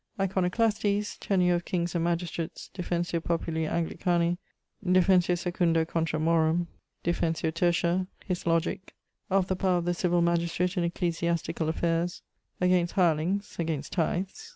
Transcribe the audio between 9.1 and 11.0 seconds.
Of the powr of the civil magistrate in